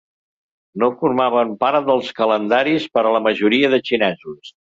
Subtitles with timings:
[0.83, 4.53] No formaven part dels calendaris per a la majoria de xinesos.